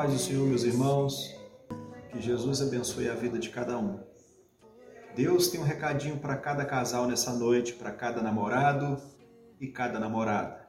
paz 0.00 0.14
do 0.14 0.18
Senhor, 0.18 0.46
meus 0.46 0.64
irmãos. 0.64 1.36
Que 2.10 2.22
Jesus 2.22 2.62
abençoe 2.62 3.06
a 3.10 3.14
vida 3.14 3.38
de 3.38 3.50
cada 3.50 3.78
um. 3.78 4.00
Deus 5.14 5.48
tem 5.48 5.60
um 5.60 5.62
recadinho 5.62 6.16
para 6.16 6.38
cada 6.38 6.64
casal 6.64 7.06
nessa 7.06 7.34
noite, 7.34 7.74
para 7.74 7.92
cada 7.92 8.22
namorado 8.22 8.96
e 9.60 9.66
cada 9.66 10.00
namorada. 10.00 10.66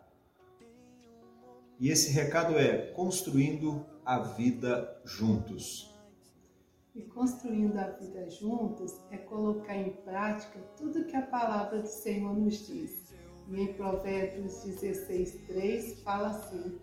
E 1.80 1.90
esse 1.90 2.12
recado 2.12 2.60
é 2.60 2.92
construindo 2.92 3.86
a 4.04 4.20
vida 4.20 5.00
juntos. 5.06 5.96
E 6.94 7.02
construindo 7.02 7.78
a 7.78 7.88
vida 7.88 8.30
juntos 8.30 9.00
é 9.12 9.18
colocar 9.18 9.78
em 9.78 9.92
prática 10.04 10.60
tudo 10.76 11.06
que 11.06 11.16
a 11.16 11.22
palavra 11.22 11.82
do 11.82 11.88
Senhor 11.88 12.36
nos 12.36 12.68
diz. 12.68 13.14
E 13.48 13.62
em 13.62 13.74
Provérbios 13.76 14.62
16, 14.66 15.48
3 15.48 16.02
fala 16.02 16.32
assim: 16.32 16.78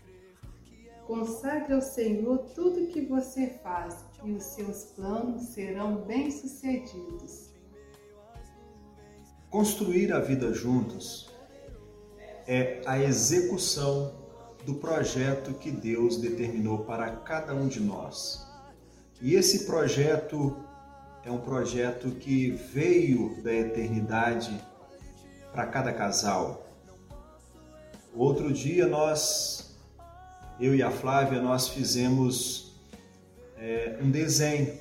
Consagre 1.08 1.72
ao 1.72 1.80
Senhor 1.80 2.36
tudo 2.54 2.86
que 2.88 3.00
você 3.00 3.58
faz, 3.62 4.04
e 4.22 4.30
os 4.30 4.42
seus 4.42 4.84
planos 4.94 5.42
serão 5.54 6.02
bem-sucedidos. 6.02 7.48
Construir 9.48 10.12
a 10.12 10.20
vida 10.20 10.52
juntos 10.52 11.30
é 12.46 12.82
a 12.84 12.98
execução 12.98 14.12
do 14.66 14.74
projeto 14.74 15.54
que 15.54 15.70
Deus 15.70 16.18
determinou 16.18 16.80
para 16.80 17.10
cada 17.16 17.54
um 17.54 17.68
de 17.68 17.80
nós. 17.80 18.46
E 19.22 19.34
esse 19.34 19.64
projeto 19.64 20.62
é 21.24 21.30
um 21.30 21.40
projeto 21.40 22.10
que 22.10 22.50
veio 22.50 23.42
da 23.42 23.54
eternidade 23.54 24.62
para 25.52 25.66
cada 25.68 25.90
casal. 25.90 26.66
Outro 28.14 28.52
dia 28.52 28.86
nós, 28.86 29.57
eu 30.60 30.74
e 30.74 30.82
a 30.82 30.90
Flávia, 30.90 31.40
nós 31.40 31.68
fizemos 31.68 32.72
é, 33.56 33.98
um 34.02 34.10
desenho 34.10 34.76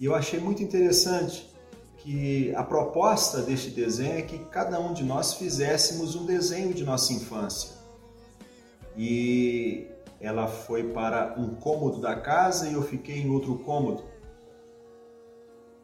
e 0.00 0.04
eu 0.04 0.14
achei 0.14 0.38
muito 0.38 0.62
interessante 0.62 1.52
que 1.96 2.54
a 2.54 2.62
proposta 2.62 3.42
deste 3.42 3.70
desenho 3.70 4.18
é 4.18 4.22
que 4.22 4.38
cada 4.46 4.78
um 4.78 4.92
de 4.92 5.02
nós 5.02 5.34
fizéssemos 5.34 6.14
um 6.14 6.24
desenho 6.24 6.72
de 6.72 6.84
nossa 6.84 7.12
infância. 7.12 7.76
E 8.96 9.88
ela 10.20 10.46
foi 10.46 10.84
para 10.84 11.34
um 11.36 11.56
cômodo 11.56 12.00
da 12.00 12.14
casa 12.14 12.68
e 12.68 12.74
eu 12.74 12.82
fiquei 12.82 13.18
em 13.18 13.30
outro 13.30 13.58
cômodo. 13.58 14.04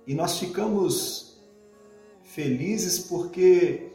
E 0.06 0.14
nós 0.14 0.38
ficamos 0.38 1.42
felizes 2.22 3.00
porque 3.00 3.90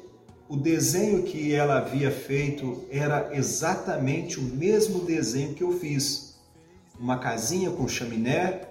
o 0.50 0.58
desenho 0.58 1.22
que 1.22 1.54
ela 1.54 1.78
havia 1.78 2.10
feito 2.10 2.84
era 2.90 3.30
exatamente 3.36 4.40
o 4.40 4.42
mesmo 4.42 5.06
desenho 5.06 5.54
que 5.54 5.64
eu 5.64 5.80
fiz. 5.80 6.40
Uma 7.00 7.20
casinha 7.20 7.70
com 7.70 7.88
chaminé, 7.88 8.68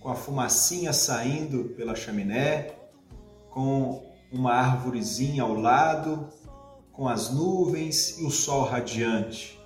com 0.00 0.10
a 0.10 0.14
fumacinha 0.14 0.92
saindo 0.92 1.70
pela 1.76 1.96
chaminé, 1.96 2.74
com 3.48 4.04
uma 4.30 4.52
árvorezinha 4.52 5.42
ao 5.42 5.54
lado, 5.54 6.28
com 6.92 7.08
as 7.08 7.30
nuvens 7.30 8.18
e 8.18 8.24
o 8.24 8.30
sol 8.30 8.64
radiante. 8.64 9.58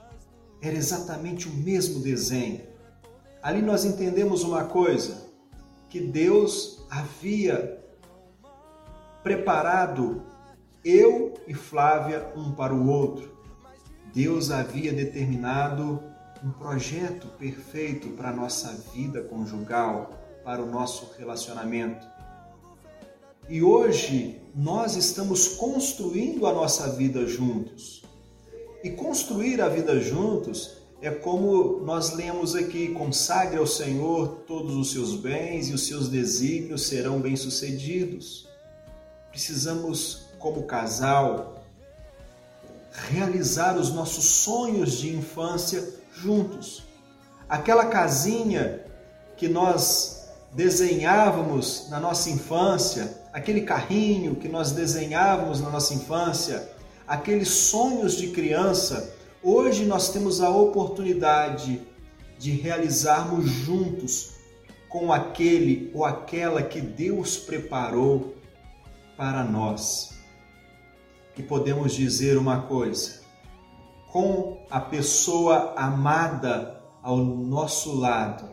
Era 0.62 0.76
exatamente 0.76 1.48
o 1.48 1.52
mesmo 1.52 1.98
desenho. 1.98 2.60
Ali 3.42 3.62
nós 3.62 3.84
entendemos 3.84 4.44
uma 4.44 4.64
coisa, 4.64 5.26
que 5.88 5.98
Deus 6.00 6.86
havia 6.88 7.82
preparado 9.24 10.22
eu 10.88 11.34
e 11.46 11.52
Flávia 11.52 12.32
um 12.34 12.52
para 12.52 12.74
o 12.74 12.88
outro. 12.88 13.36
Deus 14.14 14.50
havia 14.50 14.92
determinado 14.92 16.02
um 16.42 16.50
projeto 16.50 17.26
perfeito 17.38 18.08
para 18.10 18.30
a 18.30 18.32
nossa 18.32 18.72
vida 18.94 19.20
conjugal, 19.22 20.10
para 20.44 20.62
o 20.62 20.66
nosso 20.66 21.10
relacionamento. 21.18 22.06
E 23.48 23.62
hoje 23.62 24.40
nós 24.54 24.96
estamos 24.96 25.48
construindo 25.48 26.46
a 26.46 26.52
nossa 26.52 26.88
vida 26.90 27.26
juntos. 27.26 28.02
E 28.82 28.90
construir 28.90 29.60
a 29.60 29.68
vida 29.68 30.00
juntos 30.00 30.78
é 31.02 31.10
como 31.10 31.80
nós 31.80 32.14
lemos 32.14 32.54
aqui: 32.54 32.88
consagre 32.88 33.58
ao 33.58 33.66
Senhor 33.66 34.44
todos 34.46 34.74
os 34.74 34.92
seus 34.92 35.16
bens 35.16 35.68
e 35.68 35.74
os 35.74 35.86
seus 35.86 36.08
desígnios 36.08 36.86
serão 36.86 37.20
bem-sucedidos. 37.20 38.48
Precisamos 39.30 40.27
como 40.38 40.62
casal, 40.64 41.62
realizar 42.92 43.76
os 43.76 43.92
nossos 43.92 44.24
sonhos 44.24 44.92
de 44.92 45.14
infância 45.14 45.84
juntos. 46.12 46.84
Aquela 47.48 47.86
casinha 47.86 48.84
que 49.36 49.48
nós 49.48 50.28
desenhávamos 50.52 51.88
na 51.90 52.00
nossa 52.00 52.30
infância, 52.30 53.22
aquele 53.32 53.62
carrinho 53.62 54.36
que 54.36 54.48
nós 54.48 54.72
desenhávamos 54.72 55.60
na 55.60 55.70
nossa 55.70 55.94
infância, 55.94 56.68
aqueles 57.06 57.48
sonhos 57.48 58.14
de 58.14 58.28
criança, 58.28 59.14
hoje 59.42 59.84
nós 59.84 60.10
temos 60.10 60.40
a 60.40 60.50
oportunidade 60.50 61.82
de 62.38 62.52
realizarmos 62.52 63.46
juntos 63.46 64.32
com 64.88 65.12
aquele 65.12 65.90
ou 65.94 66.04
aquela 66.04 66.62
que 66.62 66.80
Deus 66.80 67.36
preparou 67.36 68.34
para 69.16 69.44
nós 69.44 70.17
que 71.38 71.42
podemos 71.44 71.94
dizer 71.94 72.36
uma 72.36 72.62
coisa: 72.62 73.20
com 74.10 74.58
a 74.68 74.80
pessoa 74.80 75.72
amada 75.76 76.80
ao 77.00 77.16
nosso 77.16 77.94
lado, 77.94 78.44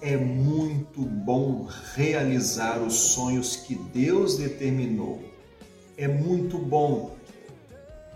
é 0.00 0.16
muito 0.16 1.00
bom 1.00 1.66
realizar 1.96 2.78
os 2.78 2.94
sonhos 2.94 3.56
que 3.56 3.74
Deus 3.74 4.38
determinou. 4.38 5.20
É 5.98 6.06
muito 6.06 6.56
bom. 6.56 7.16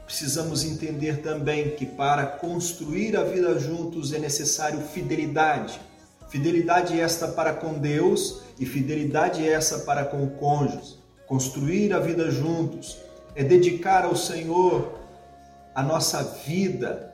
Precisamos 0.06 0.64
entender 0.64 1.20
também 1.20 1.70
que 1.70 1.84
para 1.84 2.25
construir 2.25 3.16
a 3.16 3.25
vida 3.25 3.58
juntos 3.58 4.12
é 4.12 4.20
necessário 4.20 4.78
fidelidade. 4.81 5.81
Fidelidade 6.28 7.00
esta 7.00 7.26
para 7.26 7.52
com 7.52 7.75
Deus 7.75 8.42
e 8.60 8.64
fidelidade 8.64 9.46
essa 9.46 9.81
para 9.81 10.04
com 10.04 10.22
o 10.22 10.31
cônjuge. 10.31 11.02
Construir 11.26 11.92
a 11.92 11.98
vida 11.98 12.31
juntos 12.31 12.96
é 13.34 13.42
dedicar 13.42 14.04
ao 14.04 14.14
Senhor 14.14 14.98
a 15.74 15.82
nossa 15.82 16.22
vida, 16.46 17.12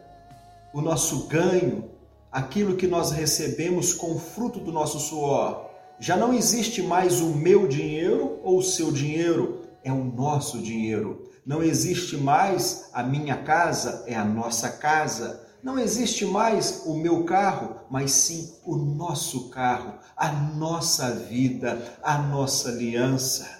o 0.72 0.80
nosso 0.80 1.26
ganho, 1.26 1.90
aquilo 2.30 2.76
que 2.76 2.86
nós 2.86 3.10
recebemos 3.10 3.94
com 3.94 4.18
fruto 4.18 4.60
do 4.60 4.70
nosso 4.70 5.00
suor. 5.00 5.70
Já 5.98 6.16
não 6.16 6.34
existe 6.34 6.82
mais 6.82 7.20
o 7.20 7.28
meu 7.28 7.66
dinheiro 7.66 8.38
ou 8.42 8.58
o 8.58 8.62
seu 8.62 8.92
dinheiro, 8.92 9.62
é 9.82 9.90
o 9.90 10.04
nosso 10.04 10.58
dinheiro. 10.58 11.30
Não 11.44 11.62
existe 11.62 12.16
mais 12.16 12.90
a 12.92 13.02
minha 13.02 13.38
casa, 13.38 14.04
é 14.06 14.14
a 14.14 14.24
nossa 14.24 14.68
casa. 14.68 15.48
Não 15.62 15.78
existe 15.78 16.24
mais 16.24 16.82
o 16.86 16.94
meu 16.94 17.24
carro, 17.24 17.76
mas 17.90 18.12
sim 18.12 18.54
o 18.64 18.76
nosso 18.76 19.50
carro, 19.50 19.94
a 20.16 20.30
nossa 20.30 21.10
vida, 21.14 21.82
a 22.02 22.18
nossa 22.18 22.68
aliança 22.68 23.59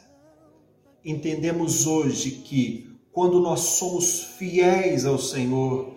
entendemos 1.05 1.87
hoje 1.87 2.31
que 2.31 2.99
quando 3.13 3.41
nós 3.41 3.61
somos 3.61 4.23
fiéis 4.39 5.05
ao 5.05 5.19
Senhor, 5.19 5.95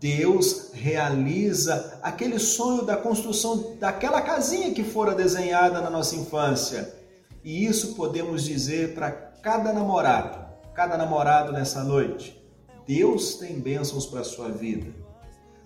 Deus 0.00 0.70
realiza 0.72 1.98
aquele 2.02 2.38
sonho 2.38 2.82
da 2.82 2.96
construção 2.96 3.76
daquela 3.80 4.20
casinha 4.20 4.72
que 4.72 4.84
fora 4.84 5.14
desenhada 5.14 5.80
na 5.80 5.90
nossa 5.90 6.14
infância. 6.14 6.94
E 7.42 7.66
isso 7.66 7.94
podemos 7.94 8.44
dizer 8.44 8.94
para 8.94 9.10
cada 9.10 9.72
namorado, 9.72 10.38
cada 10.72 10.96
namorado 10.96 11.52
nessa 11.52 11.82
noite. 11.82 12.40
Deus 12.86 13.34
tem 13.34 13.58
bênçãos 13.58 14.06
para 14.06 14.20
a 14.20 14.24
sua 14.24 14.48
vida. 14.48 14.86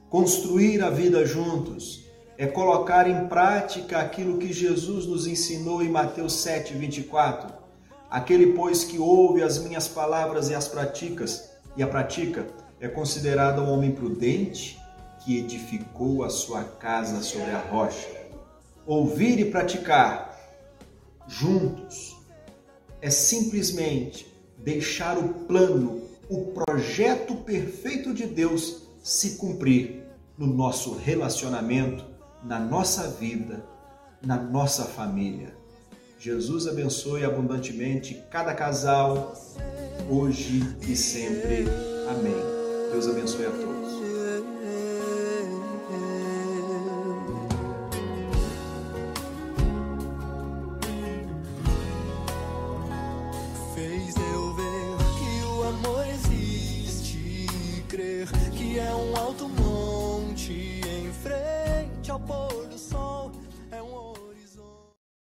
Construir 0.08 0.82
a 0.82 0.88
vida 0.88 1.26
juntos 1.26 2.04
é 2.38 2.46
colocar 2.46 3.08
em 3.08 3.26
prática 3.28 3.98
aquilo 3.98 4.38
que 4.38 4.52
Jesus 4.52 5.04
nos 5.04 5.26
ensinou 5.26 5.82
em 5.82 5.90
Mateus 5.90 6.34
7, 6.34 6.72
24 6.74 7.65
Aquele, 8.10 8.52
pois, 8.52 8.84
que 8.84 8.98
ouve 8.98 9.42
as 9.42 9.58
minhas 9.58 9.88
palavras 9.88 10.48
e 10.48 10.54
as 10.54 10.68
praticas, 10.68 11.50
e 11.76 11.82
a 11.82 11.86
pratica, 11.86 12.46
é 12.80 12.88
considerado 12.88 13.62
um 13.62 13.70
homem 13.70 13.92
prudente 13.92 14.78
que 15.24 15.38
edificou 15.38 16.22
a 16.22 16.30
sua 16.30 16.62
casa 16.62 17.22
sobre 17.22 17.50
a 17.50 17.58
rocha. 17.58 18.08
Ouvir 18.86 19.40
e 19.40 19.50
praticar 19.50 20.38
juntos 21.26 22.16
é 23.00 23.10
simplesmente 23.10 24.32
deixar 24.58 25.18
o 25.18 25.28
plano, 25.46 26.02
o 26.28 26.52
projeto 26.52 27.36
perfeito 27.36 28.14
de 28.14 28.26
Deus 28.26 28.82
se 29.02 29.36
cumprir 29.36 30.04
no 30.36 30.46
nosso 30.46 30.94
relacionamento, 30.94 32.04
na 32.42 32.58
nossa 32.58 33.08
vida, 33.08 33.64
na 34.22 34.36
nossa 34.36 34.84
família. 34.84 35.54
Jesus 36.18 36.66
abençoe 36.66 37.24
abundantemente 37.24 38.22
cada 38.30 38.54
casal, 38.54 39.34
hoje 40.08 40.62
e 40.88 40.96
sempre. 40.96 41.64
Amém. 42.08 42.34
Deus 42.90 43.06
abençoe 43.06 43.46
a 43.46 43.50
todos. 43.50 43.85